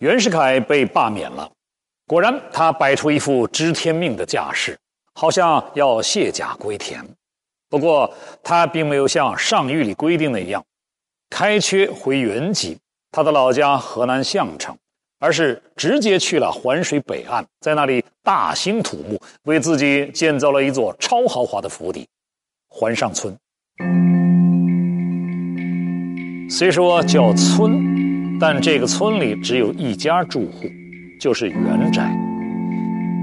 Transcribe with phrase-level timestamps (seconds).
[0.00, 1.50] 袁世凯被罢免了，
[2.06, 4.78] 果然他摆出一副知天命的架势，
[5.14, 7.02] 好像要卸甲归田。
[7.70, 8.12] 不过
[8.42, 10.62] 他并没有像上谕里规定的一样，
[11.30, 12.76] 开缺回原籍，
[13.10, 14.76] 他的老家河南项城，
[15.18, 22.06] 而是直接去了环水北岸，在那里大兴土木，为自己建造了一座超豪华的府邸——
[22.68, 23.34] 环上村。
[26.50, 28.05] 虽说叫村。
[28.38, 30.68] 但这个村里只有一家住户，
[31.18, 32.14] 就是袁宅。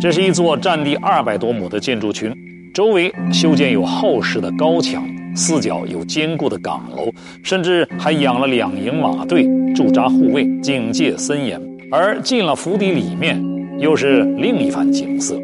[0.01, 2.33] 这是一座占地二百多亩的建筑群，
[2.73, 5.03] 周围修建有厚实的高墙，
[5.35, 11.61] 四角有坚固的岗楼，甚至还养了两营马队驻扎护卫，警戒森严。
[11.91, 13.39] 而进了府邸里面，
[13.77, 15.39] 又是另一番景色：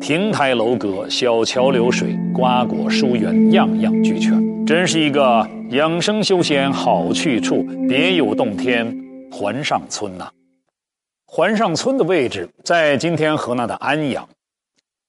[0.00, 8.96] 亭台楼阁、小桥流水、瓜果蔬园，样样俱全，真是一个养生休闲好去处，别有洞天。
[9.30, 10.30] 环上村呐，
[11.26, 14.28] 环上村的位置在今天河南的安阳。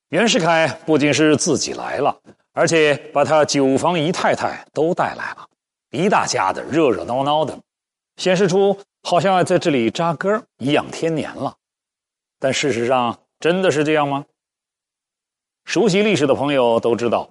[0.10, 2.16] 袁世凯不仅是自己来了，
[2.54, 5.48] 而且把他九房姨太太都带来了，
[5.92, 7.58] 一大家子热热闹闹的，
[8.18, 11.56] 显示出好像在这里扎根颐养天年了。
[12.40, 14.26] 但事实上，真的是这样吗？
[15.66, 17.30] 熟悉历史的朋友都知道，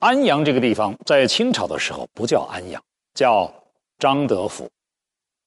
[0.00, 2.82] 安阳这个地方在清朝的时候不叫安阳，
[3.14, 3.52] 叫
[3.98, 4.68] 张德府。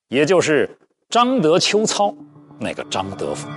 [0.09, 0.67] 也就是
[1.07, 2.11] 张德秋操
[2.59, 3.47] 那个张德福。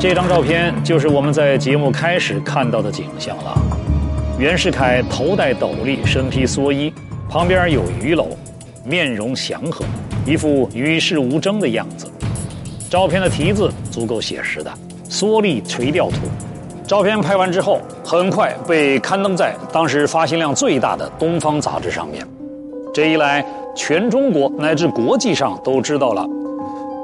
[0.00, 3.58] 这张照片就是我们在节目开始看到的景象了。
[4.38, 6.90] 袁世凯头戴斗笠，身披蓑衣，
[7.28, 8.28] 旁边有鱼篓，
[8.86, 9.84] 面容祥和，
[10.24, 12.10] 一副与世无争的样子。
[12.88, 14.72] 照片的题字足够写实的
[15.10, 16.16] ，“蓑笠垂钓图”。
[16.86, 22.24] 照片拍完之后，很快被刊登在当时发行量最大的《东方》杂志上面。
[22.94, 26.24] 这一来，全中国乃至国际上都知道了，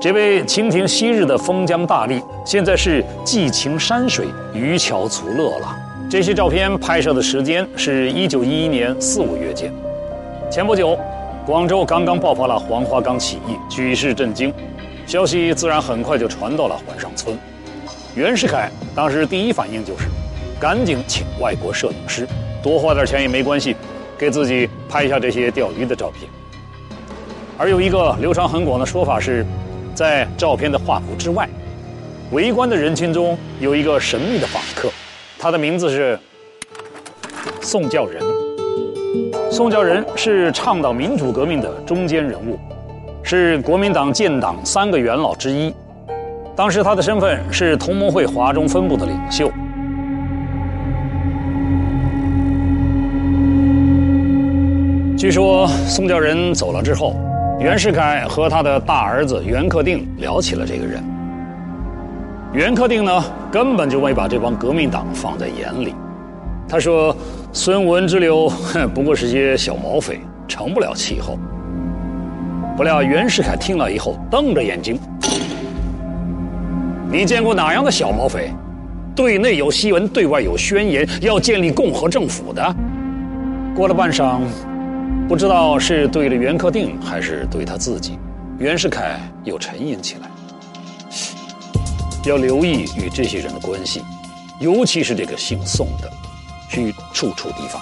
[0.00, 5.76] 这位清廷昔日的封疆大吏，现在是寄情山水、渔樵足乐了。
[6.08, 9.72] 这些照片拍摄的时间是一九一一年四五月间。
[10.48, 10.96] 前不久，
[11.44, 14.54] 广州刚刚爆发了黄花岗起义，举世震惊，
[15.08, 17.36] 消息自然很快就传到了环上村。
[18.14, 20.04] 袁世凯当时第一反应就是，
[20.60, 22.28] 赶紧请外国摄影师，
[22.62, 23.74] 多花点钱也没关系，
[24.18, 26.30] 给自己拍下这些钓鱼的照片。
[27.56, 29.46] 而有一个流传很广的说法是，
[29.94, 31.48] 在照片的画幅之外，
[32.32, 34.90] 围观的人群中有一个神秘的访客，
[35.38, 36.18] 他的名字是
[37.62, 38.22] 宋教仁。
[39.50, 42.58] 宋教仁是倡导民主革命的中坚人物，
[43.22, 45.72] 是国民党建党三个元老之一。
[46.54, 49.50] 当时他的身份是同盟会华中分部的领袖。
[55.16, 57.16] 据说宋教仁走了之后，
[57.58, 61.02] 袁世凯和他的大儿子袁克定聊起了这个人。
[62.52, 65.94] 袁克定呢，根本就没把这帮革命党放在眼里。
[66.68, 67.16] 他说
[67.52, 71.38] ：“孙文之流，哼， 不过是些小毛匪，成不了气候。”
[72.76, 74.98] 不料袁世凯听了以后，瞪着眼睛。
[77.12, 78.50] 你见过哪样的小毛匪？
[79.14, 82.74] 对内有檄文，对外有宣言，要建立共和政府的。
[83.76, 84.40] 过了半晌，
[85.28, 88.18] 不知道是对着袁克定还是对他自己，
[88.58, 90.30] 袁世凯又沉吟起来。
[92.24, 94.02] 要留意与这些人的关系，
[94.58, 96.10] 尤其是这个姓宋的，
[96.70, 97.78] 需处处提防。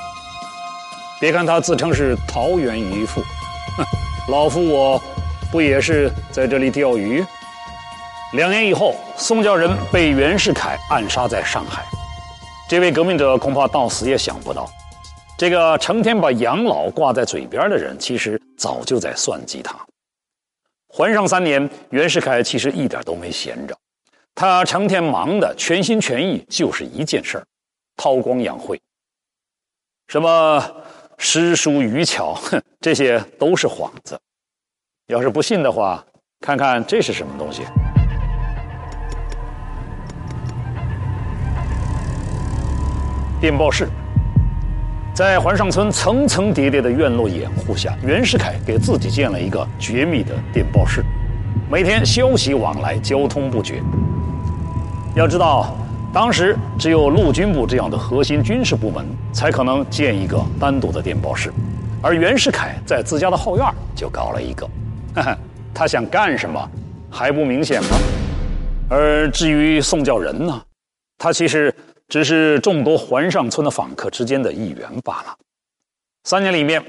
[1.21, 3.21] 别看他自称是桃园渔夫，
[3.77, 3.85] 哼，
[4.27, 5.01] 老夫我
[5.53, 7.25] 不也是在这里钓鱼？
[8.33, 11.85] 两年以后，宋教仁被袁世凯暗杀在上海。
[12.69, 14.71] 这位革命者恐怕到死也想不到，
[15.37, 19.77] 这个成天把养老挂在嘴边的人，其实早就在算计他。
[20.87, 23.77] 还上三年，袁世凯其实一点都没闲着，
[24.33, 27.45] 他成天忙的全心全意就是一件事儿：
[27.97, 28.81] 韬光养晦。
[30.07, 30.65] 什么
[31.19, 34.17] 诗书渔樵，哼，这些都是幌子。
[35.09, 36.05] 要是不信的话，
[36.41, 37.63] 看看这是什么东西。
[43.41, 43.89] 电报室，
[45.15, 51.03] 在环上村层层叠叠的院落掩护下，袁世凯给自己建了一个绝密的电报室，
[51.71, 53.83] 每天消息往来，交通不绝。
[55.15, 55.75] 要知道，
[56.13, 61.51] 当时只有陆军部这样的核心军事部门才可能建一个单独的电报室，
[62.03, 63.67] 而袁世凯在自家的后院
[63.97, 64.69] 就搞了一个。
[65.73, 66.71] 他想干什么，
[67.11, 67.89] 还不明显吗？
[68.91, 70.61] 而至于宋教仁呢，
[71.17, 71.75] 他其实。
[72.11, 75.35] 只是众多环上村的访客之间的一员罢了。
[76.25, 76.85] 三年里面，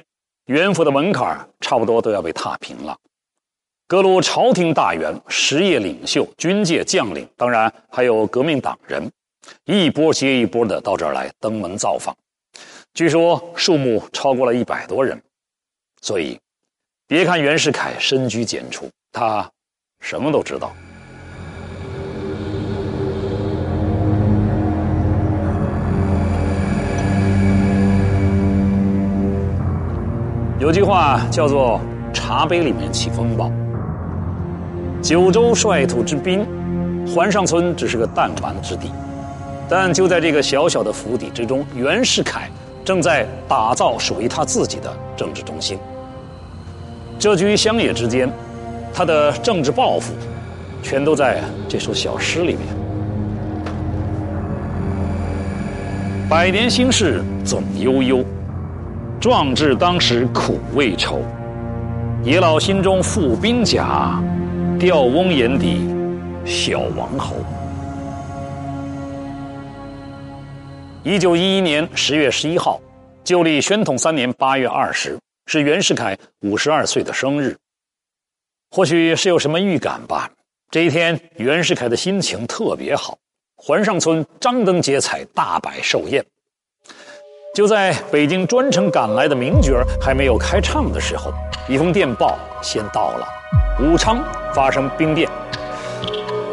[0.48, 2.98] 元府的门槛差不多都要被踏平了。
[3.88, 9.10] 各路朝廷大员、实业领袖、军界将领，当然还有革命党人，
[9.66, 12.16] 一波接一波的到这儿来登门造访。
[12.94, 15.22] 据说数目超过了一百多人。
[16.02, 16.40] 所以，
[17.06, 19.48] 别看袁世凯深居简出，他
[20.00, 20.74] 什么都知道。
[30.62, 31.82] 有句话叫做
[32.14, 33.52] “茶杯里面起风暴”。
[35.02, 36.46] 九州率土之滨，
[37.08, 38.92] 环上村只是个弹丸之地。
[39.68, 42.48] 但就在这个小小的府邸之中，袁世凯
[42.86, 45.80] 正在打造属于他自己的政治中心。
[47.18, 48.32] 这居乡野之间，
[48.94, 50.14] 他的政治抱负，
[50.84, 52.60] 全都在这首小诗里面。
[56.30, 58.24] 百年心事总悠悠。
[59.22, 61.22] 壮志当时苦未酬，
[62.24, 64.20] 野老心中负兵甲，
[64.80, 65.88] 吊翁眼底
[66.44, 67.36] 小王侯。
[71.04, 72.82] 一九一一年十月十一号，
[73.24, 77.56] 旧历宣统三年八月二十，是袁世凯五十二岁的生日。
[78.72, 80.32] 或许是有什么预感吧，
[80.72, 83.16] 这一天袁世凯的心情特别好，
[83.56, 86.26] 环上村张灯结彩，大摆寿宴。
[87.54, 91.34] 就在北京专程赶来的名角还没有开唱的时候，
[91.68, 93.28] 一封电报先到了。
[93.82, 94.24] 武昌
[94.56, 95.30] 发生兵变，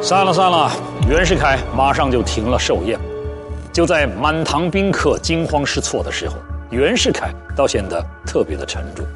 [0.03, 0.69] 散了散了，
[1.09, 2.99] 袁世凯马上就停了寿宴。
[3.73, 6.35] 就在满堂宾客惊慌失措的时候，
[6.71, 9.07] 袁世凯倒显得特别的沉重。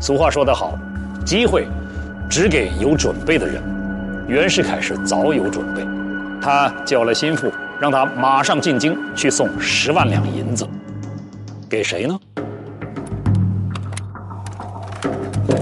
[0.00, 0.78] 俗话说得好，
[1.26, 1.66] 机会
[2.30, 3.60] 只给有准备的人。
[4.28, 5.84] 袁世凯是早有准备，
[6.40, 7.50] 他叫来心腹，
[7.80, 10.64] 让他马上进京去送十万两银子。
[11.74, 12.16] 给谁呢？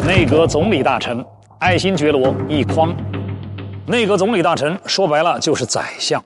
[0.07, 1.25] 内阁总理大臣
[1.59, 2.95] 爱新觉罗奕匡。
[3.87, 6.23] 内阁总理大臣说白了就是宰相。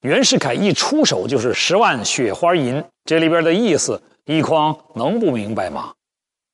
[0.00, 5.92] 袁世凯一出手就是十万雪花银，这里边的意思，奕匡能不明白吗？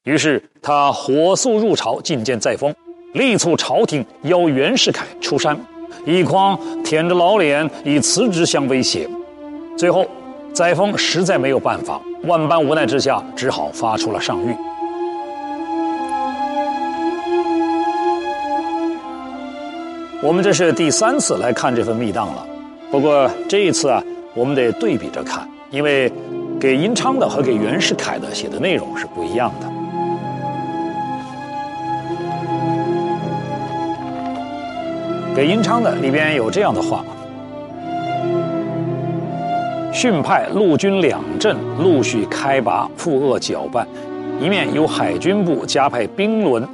[0.05, 2.75] 于是他火速入朝觐见载沣，
[3.15, 5.59] 力促朝廷邀袁世凯出山。
[6.05, 9.09] 奕匡舔着老脸以辞职相威胁，
[9.79, 10.07] 最后
[10.53, 12.01] 载沣实在没有办法。
[12.25, 14.55] 万般无奈之下，只好发出了上谕。
[20.23, 22.47] 我们这是第三次来看这份密档了，
[22.91, 24.01] 不过这一次啊，
[24.35, 26.13] 我们得对比着看，因为
[26.61, 29.67] 给殷昌的和给袁世凯的写的内容是不一样的。
[35.35, 37.05] 给殷昌的里边有这样的话。
[40.03, 43.87] 训派陆军两镇陆续开拔赴鄂搅拌，
[44.41, 46.69] 一面由海军部加派兵轮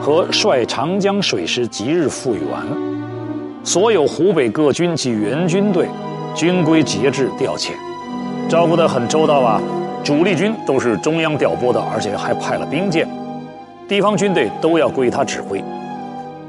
[0.00, 2.42] 和率长江水师即日复员，
[3.62, 5.86] 所有湖北各军及原军队
[6.34, 7.72] 均归节制调遣，
[8.48, 9.60] 照顾得很周到啊！
[10.02, 13.06] 主力军都是中央调拨的，而且还派了兵舰，
[13.86, 15.62] 地方军队都要归他指挥。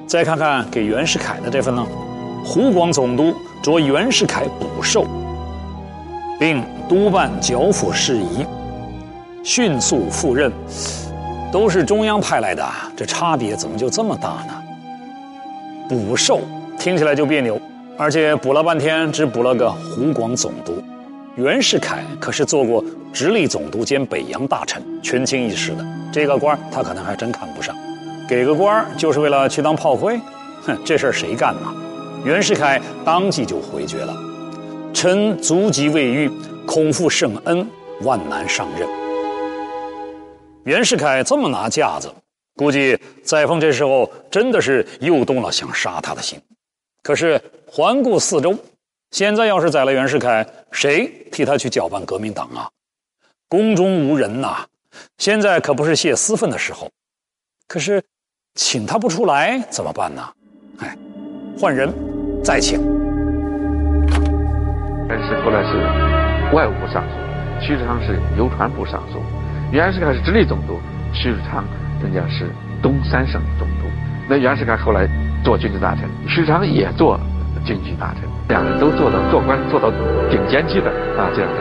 [0.07, 1.85] 再看看给袁世凯的这份呢，
[2.45, 5.05] 湖广总督着袁世凯补授。
[6.39, 8.45] 并督办剿抚事宜，
[9.43, 10.51] 迅速赴任，
[11.51, 12.65] 都是中央派来的，
[12.95, 14.53] 这差别怎么就这么大呢？
[15.87, 16.41] 补授
[16.79, 17.61] 听起来就别扭，
[17.97, 20.73] 而且捕了半天只捕了个湖广总督。
[21.35, 27.75] 袁世凯可是做过直隶总督兼北洋大臣，权倾一时的，这个官他可能还真看不上。
[28.27, 30.19] 给个官就是为了去当炮灰？
[30.65, 31.73] 哼，这事儿谁干嘛？
[32.23, 34.15] 袁世凯当即就回绝了。
[34.95, 36.31] 臣足疾未愈，
[36.65, 37.69] 恐负圣恩，
[38.03, 38.87] 万难上任。
[40.63, 42.09] 袁世凯这么拿架子，
[42.55, 46.39] 估计载沣这时候真的是又动了想杀他的心。
[47.03, 48.57] 可是环顾四周，
[49.11, 52.69] 现在要是宰了袁世凯，谁替他去搅拌革命党啊？
[53.49, 54.65] 宫中无人呐，
[55.17, 56.89] 现在可不是泄私愤的时候。
[57.67, 58.01] 可是
[58.55, 60.25] 请他不出来怎么办呢？
[60.79, 60.97] 哎，
[61.59, 61.93] 换人，
[62.41, 63.04] 再请。
[65.07, 65.77] 但是后来是
[66.55, 67.15] 外务部尚书，
[67.59, 69.21] 徐世昌是邮传部尚书，
[69.71, 70.79] 袁世凯是直隶总督，
[71.13, 71.63] 徐世昌
[72.01, 72.49] 人家是
[72.81, 73.85] 东三省总督。
[74.27, 75.07] 那袁世凯后来
[75.43, 77.19] 做军事大臣，徐世昌也做
[77.63, 79.91] 军机大臣，两人都做到做官做到
[80.29, 81.59] 顶尖级的啊这样的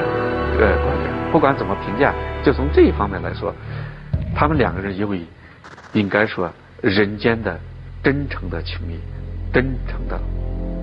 [0.59, 1.13] 呃官员。
[1.31, 3.55] 不管怎么评价，就从这一方面来说，
[4.35, 5.21] 他们两个人因为
[5.93, 7.59] 应该说人间的
[8.03, 8.99] 真诚的情谊，
[9.53, 10.19] 真诚的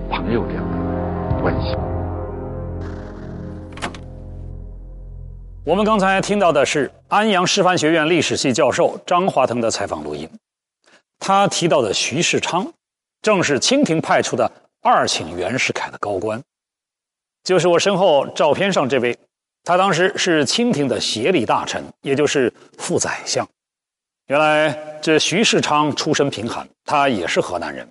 [0.10, 1.76] 朋友这样的关系。
[5.64, 10.28] 我们刚才听到的是安阳师范学院历史系教授张华腾的采访录音。
[11.20, 12.74] 他提到的徐世昌，
[13.22, 14.52] 正是清廷派出的
[14.82, 16.42] 二请袁世凯的高官，
[17.44, 19.16] 就是我身后照片上这位。
[19.64, 23.48] 他当时是清廷的协理大臣，也就是副宰相。
[24.30, 27.88] 原来这徐世昌出身贫寒，他也是河南人。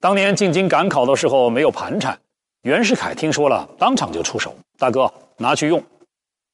[0.00, 2.18] 当年进京赶考的时候没有盘缠，
[2.62, 5.80] 袁世凯听说了，当场就出手：“大哥，拿去用。”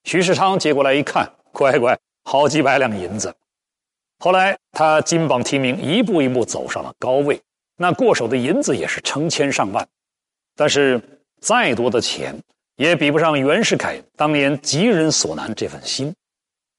[0.04, 3.33] 徐世昌接过来一看，乖乖，好几百两银子。
[4.19, 7.40] 后来他金榜题名，一步一步走上了高位，
[7.76, 9.87] 那过手的银子也是成千上万。
[10.57, 11.00] 但是
[11.40, 12.35] 再多的钱，
[12.76, 16.12] 也比不上袁世凯当年急人所难这份心。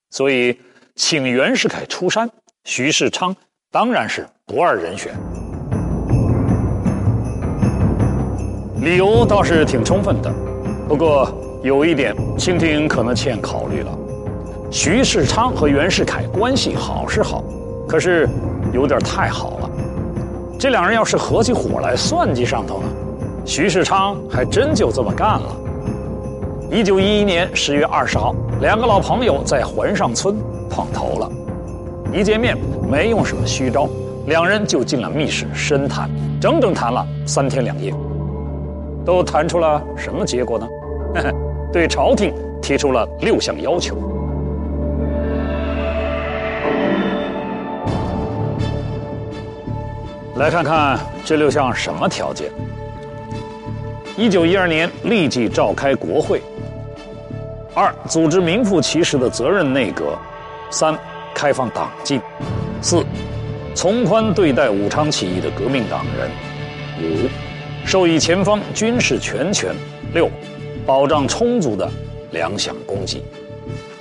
[0.10, 0.60] 所以，
[0.96, 2.30] 请袁世凯出山，
[2.66, 3.36] 徐世昌
[3.72, 5.14] 当然是不二人选。
[8.82, 10.34] 理由倒是挺充分的，
[10.88, 11.51] 不过。
[11.64, 13.92] 有一点，清廷可能欠考虑了。
[14.72, 17.44] 徐世昌和袁世凯关系好是好，
[17.88, 18.28] 可是
[18.74, 19.70] 有点太好了。
[20.58, 22.88] 这两人要是合起伙来算计上头呢，
[23.46, 25.56] 徐世昌还真就这么干了。
[26.72, 30.36] 一九一一年十月二十号，两个老朋友在环上村
[30.68, 31.32] 碰头了。
[32.12, 32.58] 一见面
[32.90, 33.88] 没用什么虚招，
[34.26, 37.94] 两人就进了密室深谈，整整谈了三天两夜。
[39.06, 40.68] 都谈出了什么结果呢？
[41.72, 43.96] 对朝廷提出了六项要求。
[50.36, 52.50] 来看看这六项什么条件：
[54.18, 56.40] 一九一二年立即召开国会；
[57.76, 60.18] 二、组织名副其实的责任内阁；
[60.72, 60.98] 三、
[61.34, 62.20] 开放党禁；
[62.82, 63.06] 四、
[63.76, 66.28] 从宽对待武昌起义的革命党人；
[67.04, 67.30] 五、
[67.86, 69.70] 授予前方军事全权；
[70.14, 70.28] 六。
[70.92, 71.90] 保障充足的
[72.32, 73.24] 粮饷供给，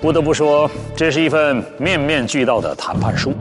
[0.00, 3.32] 不得不说，这是一份面面俱到的谈判书。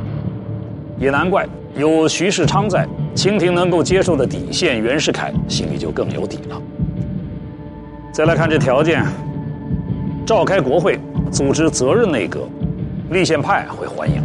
[0.99, 6.61] 也难怪有徐世昌在，清廷能够接受的底线，袁世凯心里就更有底了。
[8.13, 9.03] 再来看这条件：
[10.27, 10.99] 召开国会，
[11.31, 12.47] 组织责任内阁，
[13.09, 14.21] 立宪派会欢迎；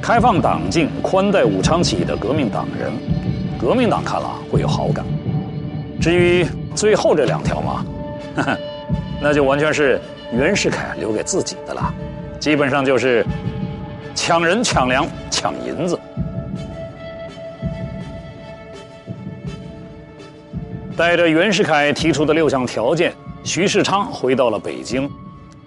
[0.00, 2.92] 开放党禁，宽待武昌起义的革命党人，
[3.58, 5.04] 革命党看了会有好感。
[6.00, 7.84] 至于最后这两条嘛。
[9.20, 10.00] 那就完全是
[10.32, 11.94] 袁世凯留给自己的了，
[12.40, 13.24] 基本上就是
[14.14, 15.98] 抢人、抢粮、抢银子。
[20.96, 23.12] 带着袁世凯提出的六项条件，
[23.42, 25.10] 徐世昌回到了北京。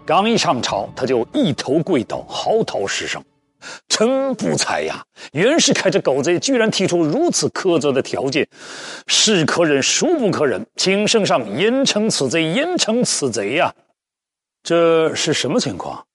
[0.06, 3.22] 刚一上朝，他就一头跪倒，嚎啕失声。
[3.98, 5.04] 真不才呀！
[5.32, 8.48] 袁世凯这狗贼居然提出如此苛责的条件，
[9.08, 10.64] 是可忍，孰不可忍？
[10.76, 13.74] 请圣上严惩此贼，严惩此贼呀！
[14.62, 16.06] 这是什么情况？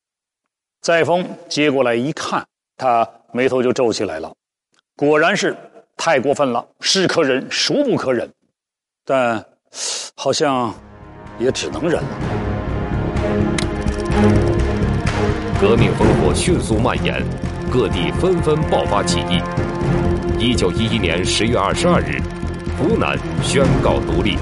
[0.80, 2.46] 载沣接过来一看，
[2.76, 4.32] 他眉头就皱起来了。
[4.96, 5.56] 果然是
[5.96, 8.30] 太过分了，是可忍，孰不可忍？
[9.04, 9.44] 但
[10.14, 10.72] 好像
[11.36, 12.08] 也只能忍了。
[15.60, 17.24] 革命烽火迅速蔓延，
[17.72, 19.40] 各地纷纷爆发起义。
[20.38, 22.20] 一九一一年十月二十二日，
[22.76, 24.36] 湖南宣告独立；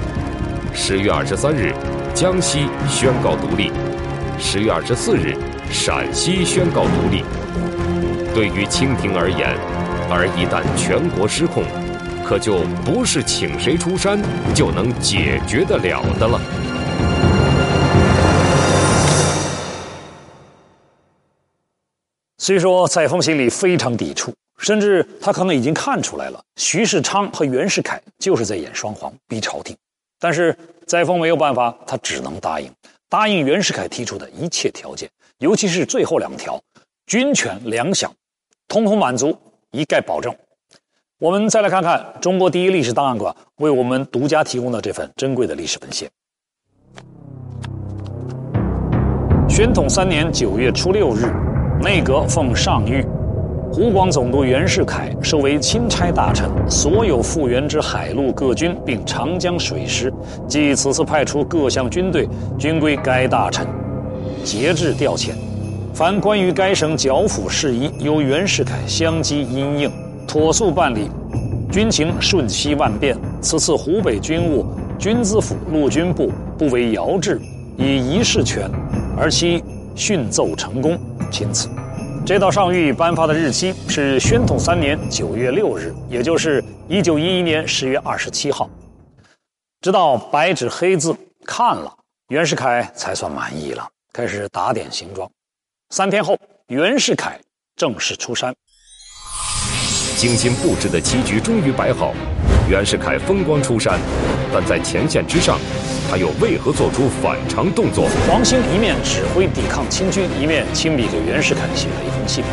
[0.73, 1.73] 十月二十三日，
[2.13, 3.71] 江西宣告独立；
[4.37, 5.33] 十月二十四日，
[5.69, 7.23] 陕西宣告独立。
[8.35, 9.55] 对于清廷而言，
[10.09, 11.63] 而一旦全国失控，
[12.25, 14.21] 可就不是请谁出山
[14.53, 16.37] 就能解决得了的了。
[22.43, 29.77] 虽说载沣心里非常抵触，甚至他可能已经看出来了，徐世昌和袁世凯就是在演双簧，逼朝廷。
[30.19, 30.57] 但是
[30.87, 32.67] 载沣没有办法，他只能答应，
[33.07, 35.07] 答应袁世凯提出的一切条件，
[35.37, 36.59] 尤其是最后两条，
[37.05, 38.09] 军权、粮饷，
[38.67, 39.37] 通通满足，
[39.69, 40.35] 一概保证。
[41.19, 46.09] 我们再来看看中国第一历史档案馆为我们独家提供的这份珍贵的历史文献。
[49.47, 51.50] 宣统三年九月初六日。
[51.81, 53.03] 内阁奉上谕，
[53.73, 60.13] 湖广总督袁世凯收为钦差大臣，所有复员之海陆各军，并长江水师，
[60.47, 63.65] 即此次派出各项军队，均归该大臣
[64.43, 65.31] 节制调遣。
[65.91, 69.91] 凡关于该省剿抚事宜，由袁世凯相机因应，
[70.27, 71.09] 妥速办理。
[71.71, 74.65] 军情瞬息万变，此次湖北军务，
[74.99, 77.41] 军资府陆军部不为遥制，
[77.75, 78.69] 以一事权，
[79.17, 79.63] 而其
[79.95, 80.95] 训奏成功。
[81.31, 81.69] 钦此，
[82.25, 88.69] 这道上谕颁发的日期是宣统三年九月六日，也就是一九一一年十月二十七号。
[89.79, 91.91] 直到白纸黑字看了，
[92.27, 93.87] 袁世凯才算满意了。
[94.13, 95.27] 开始打点行装。
[95.89, 97.39] 三天后，袁世凯
[97.77, 98.53] 正式出山。
[100.17, 102.13] 精心布置的棋局终于摆好，
[102.69, 103.97] 袁世凯风光出山，
[104.53, 105.57] 但在前线之上，
[106.11, 108.09] 他又为何做出反常动作？
[108.27, 112.43] 黄兴一面指挥抵抗清军，一面亲笔给袁世凯写了一封信，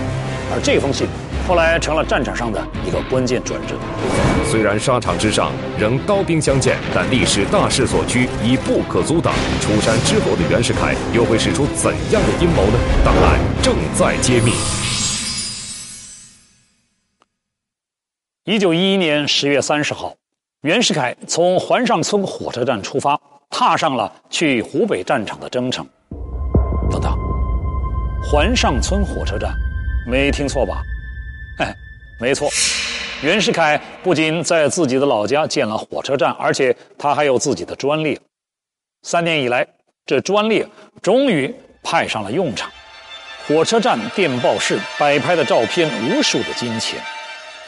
[0.55, 1.09] 而这封信
[1.49, 3.75] 后来成了战场上的一个关键转折。
[4.49, 9.35] 虽然沙场之上仍刀兵相见，但历史大势所趋，已不可阻挡。
[9.61, 12.79] 出山之后的袁世凯又会使出怎样的阴谋呢？
[13.05, 14.53] 档案正在揭秘。
[18.45, 20.15] 一九一一年十月三十号，
[20.61, 25.87] 袁世凯从环上村火车站出发，踏上了去湖北战场的征程。
[26.91, 27.19] 等等，
[28.23, 29.55] 环上村火车站，
[30.07, 30.83] 没听错吧？
[31.59, 31.75] 哎，
[32.21, 32.49] 没错，
[33.23, 38.19] 袁世凯不仅在自己的老家建了火车站，而且他还有自己的专列。
[39.03, 39.67] 三年以来，
[40.07, 40.67] 这专列
[41.03, 42.71] 终于派上了用场。
[43.47, 47.01] 火车站电报室摆拍的照片，无数的金钱。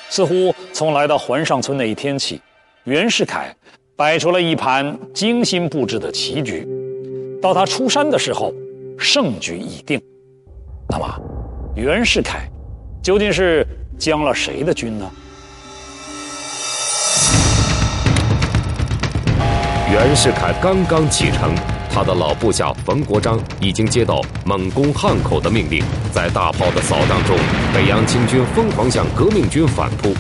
[0.09, 2.41] 似乎从来到环上村那一天起，
[2.85, 3.55] 袁世凯
[4.01, 6.67] 摆出了一盘精心布置的棋局。
[7.39, 8.51] 到他出山的时候，
[8.99, 10.01] 胜局已定。
[10.89, 11.07] 那么，
[11.77, 12.49] 袁世凯
[13.03, 13.63] 究竟是
[13.99, 15.11] 将了谁的军呢？
[19.93, 21.55] 袁世凯刚刚启程。
[21.93, 27.37] 他的老部下冯国璋已经接到猛攻汉口的命令，在大炮的扫荡中，
[27.75, 30.15] 北洋清军疯狂向革命军反扑。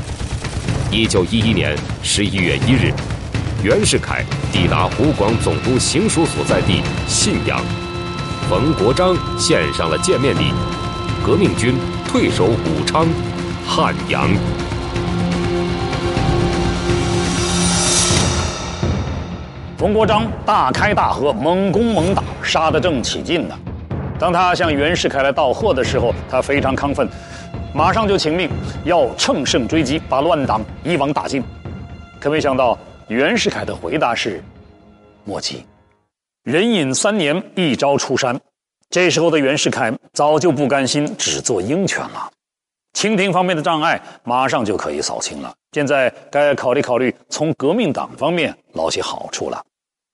[0.91, 2.93] 一九一一年十一月一日，
[3.62, 7.61] 袁世凯抵达湖广总督行署所在地信阳，
[8.49, 10.50] 冯国璋献上了见面礼，
[11.23, 11.75] 革命军
[12.09, 13.07] 退守武昌、
[13.67, 14.31] 汉阳。
[19.76, 23.55] 冯国璋大开大合，猛攻猛打，杀得正起劲呢。
[24.19, 27.07] 当他向袁世凯来道贺的时候，他非常亢奋，
[27.75, 28.49] 马上就请命
[28.85, 31.44] 要乘胜追击，把乱党一网打尽。
[32.18, 32.79] 可没想到，
[33.11, 34.40] 袁世凯的回答是
[35.27, 35.66] ：“莫急，
[36.44, 38.40] 忍隐三年，一朝出山。”
[38.88, 42.31] 这时候的袁世凯早就不甘心只做鹰犬了。
[42.92, 49.61] 清廷方面的障碍马上就可以扫清了，现在该考虑考虑从革命党方面捞些好处了。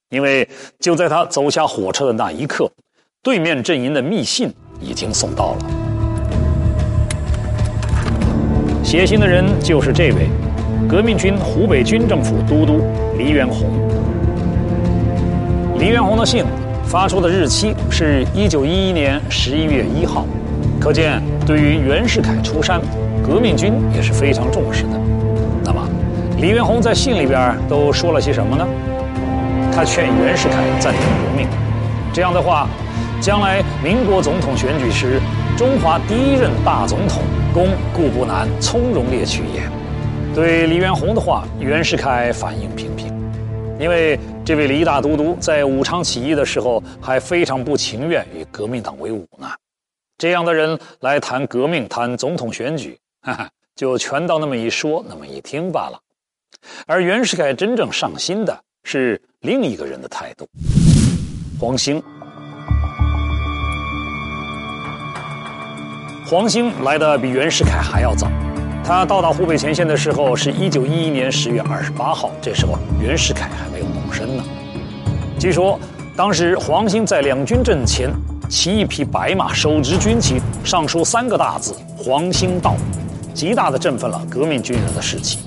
[0.09, 0.49] 因为
[0.81, 2.67] 就在他走下火车的那一刻，
[3.23, 5.59] 对面阵营的密信已经送到了。
[8.83, 10.31] 写信的人就是这位，
[10.89, 12.81] 革命军湖北军政府都督
[13.19, 13.67] 黎元洪。
[15.79, 16.45] 黎元洪的信
[16.85, 20.25] 发出的日期是一九一一年十一月一号，
[20.81, 22.81] 可见对于袁世凯出山，
[23.27, 24.91] 革命军也是非常重视的。
[25.65, 25.83] 那么，
[26.39, 28.65] 黎元洪在信里边都说了些什么呢？
[29.75, 31.49] 他劝袁世凯暂停革命，
[32.13, 32.69] 这样的话，
[33.21, 35.21] 将来民国总统选举时，
[35.57, 37.23] 中华第一任大总统
[37.53, 39.61] 公固不难从容列举也。
[40.37, 43.07] 对黎元洪的话，袁世凯反应平平，
[43.81, 49.49] 因为这位黎大都督在武昌起义的时候还非常不情愿与革命党为伍呢。
[50.19, 55.99] 这样的人来谈革命、谈总统选举，哈哈，就全当那么一说、那么一听罢了。
[56.87, 58.55] 而袁世凯真正上心的。
[58.89, 60.47] 是另一个人的态度。
[61.59, 62.01] 黄兴，
[66.25, 68.31] 黄兴来的比袁世凯还要早。
[68.87, 74.45] 他到达湖北前线的时候是一九一一年十月二十八号，这时候袁世凯还没有动身呢。
[75.41, 75.77] 据说
[76.17, 78.09] 当时黄兴在两军阵前
[78.49, 82.77] 骑一匹白马，手执军旗，上书三个大字“黄兴到”，
[83.35, 85.41] 极大的振奋了革命军人的士气。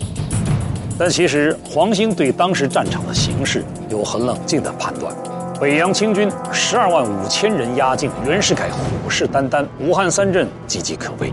[0.98, 5.16] 但其实黄兴对当时战场的形势有很冷静的判断。
[5.62, 11.32] 北洋清军十二万五千人压境，袁世凯虎视眈眈，武汉三镇岌岌可危。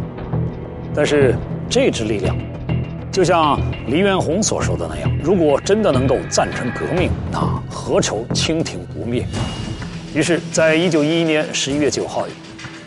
[0.95, 1.37] 但是
[1.69, 2.37] 这支力量，
[3.11, 9.27] 就像黎元洪所说的那样，如果真的能够赞成革命，那何愁清廷不灭？
[10.15, 12.25] 于是，在一九一一年十一月九号，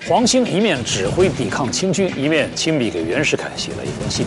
[0.07, 4.25] 黄兴一面指挥抵抗清军，一面亲笔给袁世凯写了一封信，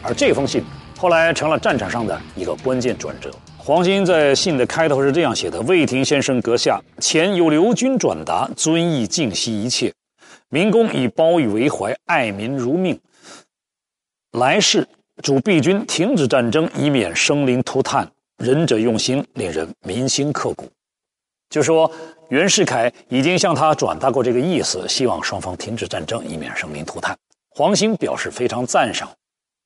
[0.00, 0.62] 而这封信。
[0.96, 3.30] 后来成了战场上的一个关键转折。
[3.56, 9.92] 黄兴在信的开头是这样写的：“魏廷先生阁下，前有刘军转达，遵义尽息一切，
[10.48, 12.98] 民工以包义为怀，爱民如命。
[14.38, 14.86] 来世
[15.22, 18.08] 主必君停止战争，以免生灵涂炭。
[18.38, 20.64] 仁者用心，令人铭心刻骨。”
[21.50, 21.90] 就说
[22.28, 27.16] 袁世凯已经向他转达过这个意思，希望双方停止战争，以免生灵涂炭。
[27.50, 29.08] 黄兴表示非常赞赏。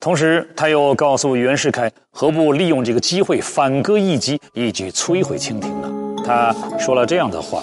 [0.01, 5.93] 同时，他又告诉袁世凯，何不利用这个机会反戈一击，一举摧毁清廷呢？
[6.25, 7.63] 他说了这样的话：“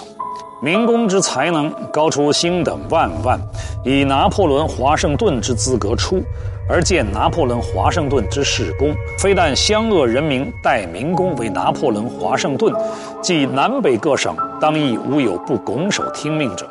[0.62, 3.40] 民工之才能高出星等万万，
[3.84, 6.22] 以拿破仑·华盛顿之资格出，
[6.70, 12.72] 而见拿破仑·华盛顿之事功，非但湘鄂人民待明公为拿破仑·华盛顿，
[13.20, 16.64] 即南北各省当亦无有不拱手听命者。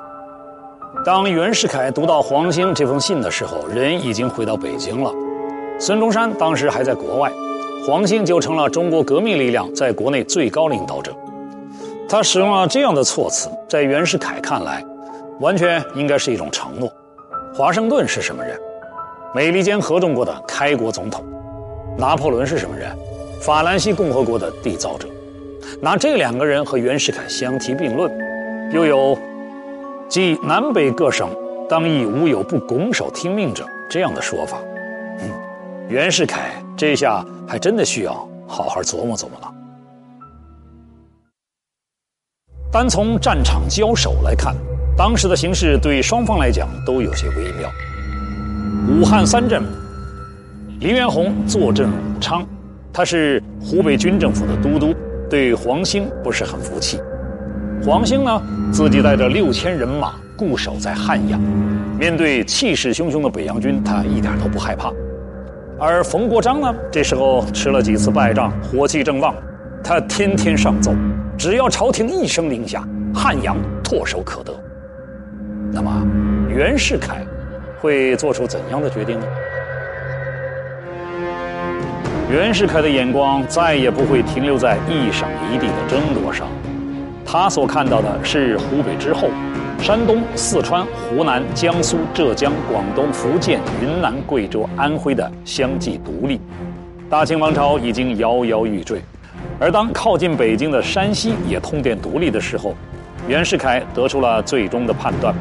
[1.03, 5.11] 当袁世凯读到黄兴这封信的时候，人已经回到北京了，
[5.77, 7.29] 孙中山当时还在国外，
[7.85, 11.13] 黄兴就成了中国革命力量在国内最高领导者。
[12.07, 14.83] 他使用了这样的措辞，在袁世凯看来，
[15.41, 16.89] 完全应该是一种承诺。
[17.53, 18.57] 华盛顿是什么人？
[19.33, 21.23] 美利坚合众国的开国总统。
[21.97, 22.89] 拿破仑是什么人？
[23.41, 25.07] 法兰西共和国的缔造者。
[25.81, 28.11] 拿这两个人和袁世凯相提并论，
[28.73, 29.17] 又有
[30.09, 31.29] “即南北各省
[31.69, 34.57] 当亦无有不拱手听命者”这样的说法。
[35.19, 35.29] 嗯，
[35.87, 38.13] 袁世凯这下还真的需要
[38.47, 39.53] 好好琢磨琢磨了。
[42.71, 44.55] 单从战场交手来看，
[44.97, 47.69] 当时的形势对双方来讲都有些微妙。
[48.89, 49.61] 武汉三镇，
[50.79, 52.43] 黎元洪坐镇武昌，
[52.91, 54.95] 他是湖北军政府的都督，
[55.29, 56.99] 对黄兴不是很服气。
[57.85, 58.41] 黄兴呢，
[58.73, 61.39] 自己带着六千人马固守在汉阳，
[61.99, 64.91] 面对气势汹汹的北洋军，他一点都不害怕。
[65.79, 69.35] 而冯国璋呢，这时候吃了几次败仗，火气正旺，
[69.83, 70.91] 他天天上奏。
[71.37, 74.51] 只要朝廷一声令下，汉阳唾手可得。
[75.71, 76.05] 那么，
[76.49, 77.23] 袁世凯
[77.81, 79.25] 会做出怎样的决定呢？
[82.31, 86.47] 袁世凯的眼光再也不会停留在一省一地的争夺上，
[87.25, 89.29] 他所看到的是湖北之后，
[89.81, 96.39] 山东、四川、湖南、江苏、浙江、广东、福建、云南、贵州、安徽的相继独立，
[97.09, 99.01] 大清王朝已经摇摇欲坠。
[99.59, 102.75] 而当靠近北京的山西也通电独立的时候，
[103.27, 105.33] 袁世凯得出了最终的判断：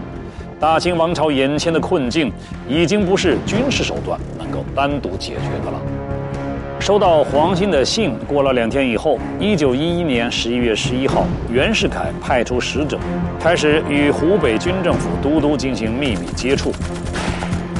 [0.60, 2.32] 大清王朝眼前的困境
[2.68, 5.80] 已经不是军事手段能够单独解决的了。
[6.80, 12.98] 收到黄兴的信，过了两天以后，一九一一年十一月十一号，袁世凯派出使者，
[13.38, 16.72] 开始与湖北军政府都督进行秘密接触。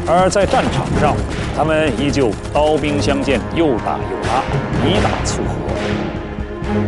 [0.07, 1.17] 而在战场上，
[1.57, 4.43] 他们依旧刀兵相见，又打又拉，
[4.87, 5.55] 以打促和。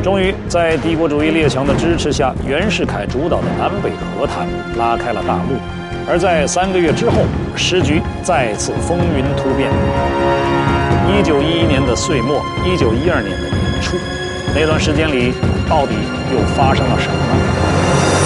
[0.03, 5.57] 终于，在帝国主义列强的支持下，袁世凯主导的南北和谈拉开了大幕。
[6.11, 7.19] 而在三个月之后，
[7.55, 9.71] 时局再次风云突变。
[11.07, 13.97] 一九一一年的岁末，一九一二年的年初，
[14.53, 15.33] 那段时间里，
[15.69, 15.95] 到底
[16.35, 18.20] 又发生了什么呢？